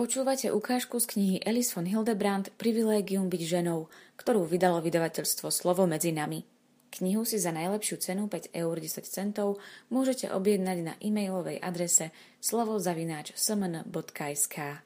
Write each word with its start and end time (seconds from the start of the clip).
Počúvate 0.00 0.48
ukážku 0.48 0.96
z 0.96 1.12
knihy 1.12 1.36
Alice 1.44 1.76
von 1.76 1.84
Hildebrand 1.84 2.48
Privilegium 2.56 3.28
byť 3.28 3.42
ženou, 3.44 3.92
ktorú 4.16 4.48
vydalo 4.48 4.80
vydavateľstvo 4.80 5.52
Slovo 5.52 5.84
medzi 5.84 6.08
nami. 6.08 6.40
Knihu 6.88 7.28
si 7.28 7.36
za 7.36 7.52
najlepšiu 7.52 8.00
cenu 8.00 8.24
5 8.24 8.48
eur 8.56 8.80
10 8.80 8.96
centov 9.04 9.60
môžete 9.92 10.32
objednať 10.32 10.78
na 10.80 10.96
e-mailovej 11.04 11.60
adrese 11.60 12.16
slovozavináč 12.40 13.36
smn.sk 13.36 14.80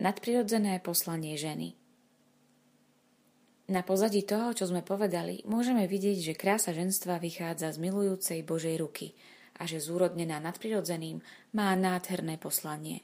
Nadprirodzené 0.00 0.80
poslanie 0.80 1.36
ženy. 1.36 1.76
Na 3.68 3.84
pozadí 3.84 4.24
toho, 4.24 4.56
čo 4.56 4.64
sme 4.64 4.80
povedali, 4.80 5.44
môžeme 5.44 5.84
vidieť, 5.84 6.32
že 6.32 6.40
krása 6.40 6.72
ženstva 6.72 7.20
vychádza 7.20 7.76
z 7.76 7.76
milujúcej 7.76 8.40
Božej 8.40 8.80
ruky– 8.80 9.12
a 9.58 9.66
že 9.66 9.82
zúrodnená 9.82 10.38
nadprirodzeným 10.38 11.18
má 11.52 11.74
nádherné 11.74 12.38
poslanie. 12.38 13.02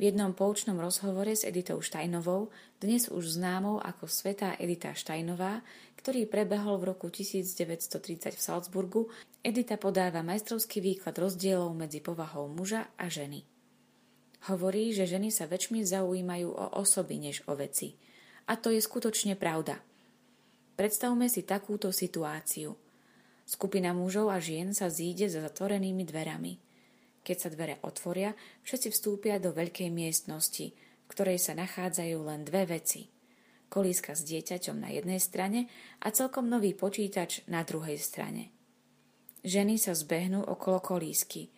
V 0.00 0.08
jednom 0.08 0.32
poučnom 0.32 0.80
rozhovore 0.80 1.28
s 1.28 1.44
Editou 1.44 1.84
Štajnovou, 1.84 2.48
dnes 2.80 3.12
už 3.12 3.36
známou 3.36 3.76
ako 3.84 4.08
Svetá 4.08 4.56
Edita 4.56 4.96
Štajnová, 4.96 5.60
ktorý 6.00 6.24
prebehol 6.24 6.80
v 6.80 6.96
roku 6.96 7.12
1930 7.12 8.32
v 8.32 8.40
Salzburgu, 8.40 9.12
Edita 9.44 9.76
podáva 9.76 10.24
majstrovský 10.24 10.80
výklad 10.80 11.20
rozdielov 11.20 11.76
medzi 11.76 12.00
povahou 12.00 12.48
muža 12.48 12.88
a 12.96 13.12
ženy. 13.12 13.44
Hovorí, 14.48 14.96
že 14.96 15.04
ženy 15.04 15.28
sa 15.28 15.44
väčšmi 15.44 15.84
zaujímajú 15.84 16.48
o 16.48 16.80
osoby 16.80 17.20
než 17.20 17.44
o 17.44 17.52
veci. 17.52 17.92
A 18.48 18.56
to 18.56 18.72
je 18.72 18.80
skutočne 18.80 19.36
pravda. 19.36 19.84
Predstavme 20.80 21.28
si 21.28 21.44
takúto 21.44 21.92
situáciu– 21.92 22.72
Skupina 23.50 23.90
mužov 23.90 24.30
a 24.30 24.38
žien 24.38 24.70
sa 24.70 24.86
zíde 24.86 25.26
za 25.26 25.42
zatvorenými 25.42 26.06
dverami. 26.06 26.54
Keď 27.26 27.36
sa 27.36 27.48
dvere 27.50 27.82
otvoria, 27.82 28.30
všetci 28.62 28.94
vstúpia 28.94 29.42
do 29.42 29.50
veľkej 29.50 29.90
miestnosti, 29.90 30.70
v 30.70 31.08
ktorej 31.10 31.42
sa 31.42 31.58
nachádzajú 31.58 32.30
len 32.30 32.46
dve 32.46 32.78
veci. 32.78 33.10
Kolíska 33.66 34.14
s 34.14 34.22
dieťaťom 34.22 34.78
na 34.78 34.94
jednej 34.94 35.18
strane 35.18 35.66
a 35.98 36.14
celkom 36.14 36.46
nový 36.46 36.78
počítač 36.78 37.42
na 37.50 37.66
druhej 37.66 37.98
strane. 37.98 38.54
Ženy 39.42 39.82
sa 39.82 39.98
zbehnú 39.98 40.46
okolo 40.46 40.78
kolísky. 40.78 41.50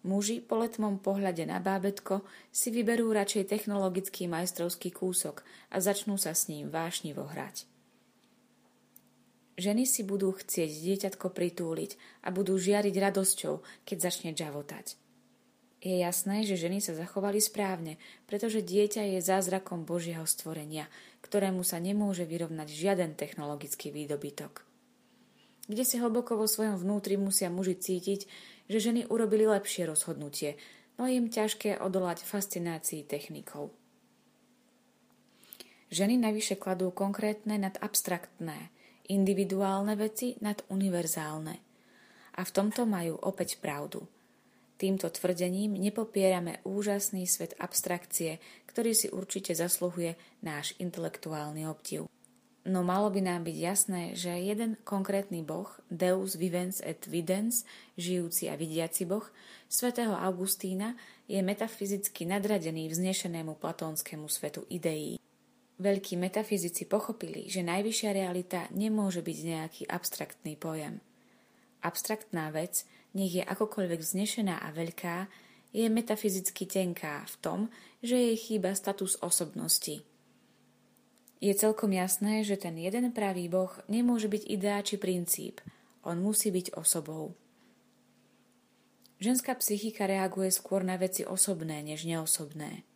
Muži 0.00 0.40
po 0.40 0.64
letmom 0.64 0.96
pohľade 0.96 1.44
na 1.44 1.60
bábetko 1.60 2.24
si 2.56 2.72
vyberú 2.72 3.12
radšej 3.12 3.52
technologický 3.52 4.32
majstrovský 4.32 4.96
kúsok 4.96 5.44
a 5.68 5.76
začnú 5.76 6.16
sa 6.16 6.32
s 6.32 6.48
ním 6.48 6.72
vášnivo 6.72 7.28
hrať. 7.28 7.73
Ženy 9.54 9.86
si 9.86 10.02
budú 10.02 10.34
chcieť 10.34 10.66
dieťatko 10.66 11.30
pritúliť 11.30 11.94
a 12.26 12.34
budú 12.34 12.58
žiariť 12.58 12.94
radosťou, 12.98 13.86
keď 13.86 13.96
začne 14.02 14.30
džavotať. 14.34 14.98
Je 15.78 16.00
jasné, 16.00 16.42
že 16.42 16.58
ženy 16.58 16.82
sa 16.82 16.96
zachovali 16.96 17.38
správne, 17.38 18.00
pretože 18.26 18.64
dieťa 18.64 19.14
je 19.14 19.20
zázrakom 19.22 19.86
Božieho 19.86 20.26
stvorenia, 20.26 20.90
ktorému 21.22 21.62
sa 21.62 21.78
nemôže 21.78 22.26
vyrovnať 22.26 22.66
žiaden 22.72 23.14
technologický 23.14 23.94
výdobytok. 23.94 24.64
Kde 25.70 25.84
si 25.86 26.02
hlboko 26.02 26.34
vo 26.34 26.50
svojom 26.50 26.80
vnútri 26.80 27.14
musia 27.14 27.46
muži 27.46 27.78
cítiť, 27.78 28.26
že 28.66 28.78
ženy 28.80 29.06
urobili 29.06 29.46
lepšie 29.46 29.86
rozhodnutie, 29.86 30.58
no 30.98 31.06
im 31.06 31.30
ťažké 31.30 31.78
odolať 31.78 32.26
fascinácii 32.26 33.06
technikou. 33.06 33.70
Ženy 35.94 36.18
navyše 36.18 36.58
kladú 36.58 36.90
konkrétne 36.90 37.54
nad 37.54 37.78
abstraktné– 37.78 38.58
individuálne 39.08 39.94
veci 39.98 40.36
nad 40.40 40.60
univerzálne. 40.72 41.54
A 42.34 42.40
v 42.42 42.50
tomto 42.50 42.88
majú 42.88 43.20
opäť 43.20 43.60
pravdu. 43.62 44.06
Týmto 44.74 45.06
tvrdením 45.06 45.78
nepopierame 45.78 46.58
úžasný 46.66 47.30
svet 47.30 47.54
abstrakcie, 47.62 48.42
ktorý 48.66 48.90
si 48.90 49.06
určite 49.06 49.54
zasluhuje 49.54 50.18
náš 50.42 50.74
intelektuálny 50.82 51.62
obdiv. 51.70 52.10
No 52.64 52.80
malo 52.80 53.12
by 53.12 53.20
nám 53.20 53.44
byť 53.44 53.56
jasné, 53.60 54.02
že 54.16 54.32
jeden 54.40 54.80
konkrétny 54.88 55.44
boh, 55.44 55.68
Deus 55.92 56.34
vivens 56.40 56.80
et 56.80 56.96
videns, 57.04 57.68
žijúci 58.00 58.48
a 58.48 58.56
vidiaci 58.56 59.04
boh, 59.04 59.28
svätého 59.68 60.16
Augustína, 60.16 60.96
je 61.28 61.44
metafyzicky 61.44 62.24
nadradený 62.24 62.88
vznešenému 62.88 63.60
platónskému 63.60 64.32
svetu 64.32 64.64
ideí. 64.72 65.20
Veľkí 65.84 66.16
metafyzici 66.16 66.88
pochopili, 66.88 67.44
že 67.52 67.60
najvyššia 67.60 68.16
realita 68.16 68.64
nemôže 68.72 69.20
byť 69.20 69.38
nejaký 69.44 69.82
abstraktný 69.84 70.56
pojem. 70.56 71.04
Abstraktná 71.84 72.48
vec, 72.48 72.88
nech 73.12 73.36
je 73.36 73.44
akokoľvek 73.44 74.00
vznešená 74.00 74.64
a 74.64 74.72
veľká, 74.72 75.28
je 75.76 75.84
metafyzicky 75.92 76.64
tenká 76.64 77.28
v 77.28 77.36
tom, 77.44 77.60
že 78.00 78.16
jej 78.16 78.36
chýba 78.40 78.72
status 78.72 79.20
osobnosti. 79.20 80.00
Je 81.44 81.52
celkom 81.52 81.92
jasné, 81.92 82.40
že 82.48 82.56
ten 82.56 82.80
jeden 82.80 83.12
pravý 83.12 83.52
boh 83.52 83.76
nemôže 83.84 84.32
byť 84.32 84.42
ideá 84.48 84.80
či 84.80 84.96
princíp, 84.96 85.60
on 86.00 86.16
musí 86.24 86.48
byť 86.48 86.80
osobou. 86.80 87.36
Ženská 89.20 89.52
psychika 89.60 90.08
reaguje 90.08 90.48
skôr 90.48 90.80
na 90.80 90.96
veci 90.96 91.28
osobné 91.28 91.84
než 91.84 92.08
neosobné. 92.08 92.88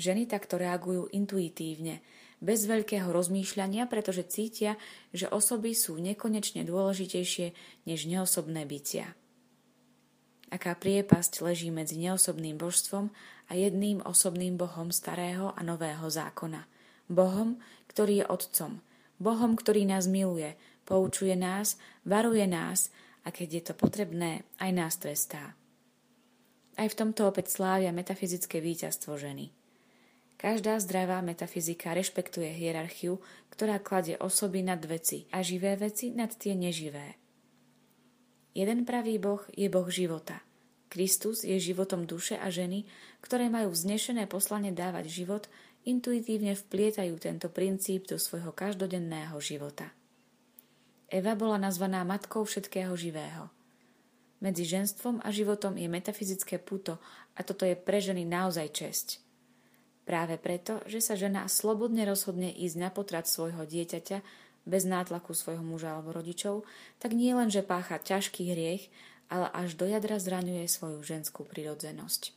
Ženy 0.00 0.32
takto 0.32 0.56
reagujú 0.56 1.12
intuitívne, 1.12 2.00
bez 2.40 2.64
veľkého 2.64 3.12
rozmýšľania, 3.12 3.84
pretože 3.84 4.24
cítia, 4.24 4.80
že 5.12 5.28
osoby 5.28 5.76
sú 5.76 6.00
nekonečne 6.00 6.64
dôležitejšie 6.64 7.52
než 7.84 8.08
neosobné 8.08 8.64
bytia. 8.64 9.12
Aká 10.48 10.72
priepasť 10.72 11.44
leží 11.44 11.68
medzi 11.68 12.00
neosobným 12.00 12.56
božstvom 12.56 13.12
a 13.46 13.52
jedným 13.54 14.00
osobným 14.00 14.56
Bohom 14.56 14.88
starého 14.88 15.52
a 15.52 15.60
nového 15.60 16.08
zákona. 16.08 16.64
Bohom, 17.12 17.60
ktorý 17.92 18.24
je 18.24 18.26
Otcom. 18.26 18.72
Bohom, 19.20 19.52
ktorý 19.52 19.84
nás 19.84 20.08
miluje, 20.08 20.56
poučuje 20.88 21.36
nás, 21.36 21.76
varuje 22.08 22.48
nás 22.48 22.88
a 23.22 23.28
keď 23.28 23.48
je 23.52 23.62
to 23.68 23.74
potrebné, 23.76 24.48
aj 24.56 24.70
nás 24.72 24.96
trestá. 24.96 25.54
Aj 26.80 26.88
v 26.88 26.98
tomto 26.98 27.28
opäť 27.28 27.52
slávia 27.52 27.92
metafyzické 27.92 28.64
víťazstvo 28.64 29.20
ženy. 29.20 29.59
Každá 30.40 30.80
zdravá 30.80 31.20
metafyzika 31.20 31.92
rešpektuje 31.92 32.48
hierarchiu, 32.48 33.20
ktorá 33.52 33.76
kladie 33.76 34.16
osoby 34.16 34.64
nad 34.64 34.80
veci 34.88 35.28
a 35.28 35.44
živé 35.44 35.76
veci 35.76 36.16
nad 36.16 36.32
tie 36.32 36.56
neživé. 36.56 37.20
Jeden 38.56 38.88
pravý 38.88 39.20
Boh 39.20 39.44
je 39.52 39.68
Boh 39.68 39.84
života. 39.92 40.40
Kristus 40.88 41.44
je 41.44 41.60
životom 41.60 42.08
duše 42.08 42.40
a 42.40 42.48
ženy, 42.48 42.88
ktoré 43.20 43.52
majú 43.52 43.68
vznešené 43.68 44.24
poslanie 44.32 44.72
dávať 44.72 45.12
život, 45.12 45.44
intuitívne 45.84 46.56
vplietajú 46.56 47.20
tento 47.20 47.52
princíp 47.52 48.08
do 48.08 48.16
svojho 48.16 48.56
každodenného 48.56 49.36
života. 49.44 49.92
Eva 51.12 51.36
bola 51.36 51.60
nazvaná 51.60 52.00
matkou 52.00 52.48
všetkého 52.48 52.96
živého. 52.96 53.52
Medzi 54.40 54.64
ženstvom 54.64 55.20
a 55.20 55.28
životom 55.28 55.76
je 55.76 55.84
metafyzické 55.84 56.56
puto 56.56 56.96
a 57.36 57.44
toto 57.44 57.68
je 57.68 57.76
pre 57.76 58.00
ženy 58.00 58.24
naozaj 58.24 58.72
česť– 58.72 59.08
Práve 60.10 60.42
preto, 60.42 60.82
že 60.90 60.98
sa 60.98 61.14
žena 61.14 61.46
slobodne 61.46 62.02
rozhodne 62.02 62.50
ísť 62.50 62.76
na 62.82 62.90
potrat 62.90 63.30
svojho 63.30 63.62
dieťaťa 63.62 64.18
bez 64.66 64.82
nátlaku 64.82 65.38
svojho 65.38 65.62
muža 65.62 65.94
alebo 65.94 66.10
rodičov, 66.10 66.66
tak 66.98 67.14
nie 67.14 67.30
len, 67.30 67.46
že 67.46 67.62
pácha 67.62 68.02
ťažký 68.02 68.50
hriech, 68.50 68.90
ale 69.30 69.46
až 69.54 69.78
do 69.78 69.86
jadra 69.86 70.18
zraňuje 70.18 70.66
svoju 70.66 70.98
ženskú 71.06 71.46
prirodzenosť. 71.46 72.34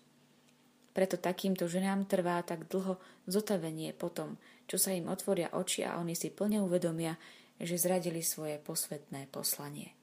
Preto 0.94 1.18
takýmto 1.18 1.66
ženám 1.66 2.06
trvá 2.06 2.46
tak 2.46 2.70
dlho 2.70 3.02
zotavenie 3.26 3.90
potom, 3.98 4.38
čo 4.70 4.78
sa 4.78 4.94
im 4.94 5.10
otvoria 5.10 5.50
oči 5.58 5.82
a 5.82 5.98
oni 5.98 6.14
si 6.14 6.30
plne 6.30 6.62
uvedomia, 6.62 7.18
že 7.58 7.82
zradili 7.82 8.22
svoje 8.22 8.62
posvetné 8.62 9.34
poslanie. 9.34 9.98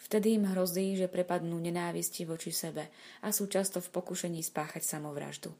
Vtedy 0.00 0.40
im 0.40 0.48
hrozí, 0.48 0.96
že 0.96 1.12
prepadnú 1.12 1.60
nenávisti 1.60 2.24
voči 2.24 2.56
sebe 2.56 2.88
a 3.20 3.28
sú 3.36 3.52
často 3.52 3.84
v 3.84 3.92
pokušení 3.92 4.40
spáchať 4.40 4.80
samovraždu. 4.80 5.52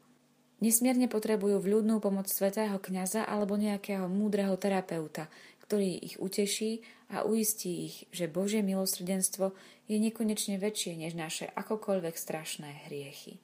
Nesmierne 0.63 1.11
potrebujú 1.11 1.59
vľudnú 1.59 1.99
pomoc 1.99 2.31
svetého 2.31 2.79
kňaza 2.79 3.27
alebo 3.27 3.59
nejakého 3.59 4.07
múdreho 4.07 4.55
terapeuta, 4.55 5.27
ktorý 5.67 5.99
ich 5.99 6.15
uteší 6.15 6.85
a 7.11 7.27
uistí 7.27 7.91
ich, 7.91 7.95
že 8.15 8.31
Božie 8.31 8.63
milosrdenstvo 8.63 9.51
je 9.91 9.97
nekonečne 9.99 10.55
väčšie 10.61 10.95
než 10.95 11.13
naše 11.17 11.45
akokoľvek 11.51 12.15
strašné 12.15 12.87
hriechy. 12.87 13.41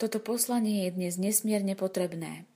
Toto 0.00 0.16
poslanie 0.16 0.88
je 0.88 0.96
dnes 0.96 1.14
nesmierne 1.20 1.76
potrebné, 1.76 2.48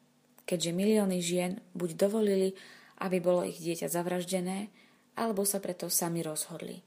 keďže 0.49 0.73
milióny 0.73 1.21
žien 1.21 1.61
buď 1.77 1.91
dovolili, 2.01 2.57
aby 2.99 3.21
bolo 3.21 3.45
ich 3.45 3.61
dieťa 3.61 3.93
zavraždené, 3.93 4.73
alebo 5.15 5.45
sa 5.45 5.61
preto 5.61 5.93
sami 5.93 6.25
rozhodli. 6.25 6.81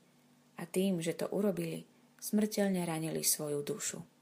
A 0.58 0.66
tým, 0.66 0.98
že 1.00 1.14
to 1.14 1.30
urobili, 1.30 1.86
smrteľne 2.18 2.82
ranili 2.84 3.22
svoju 3.22 3.62
dušu. 3.62 4.17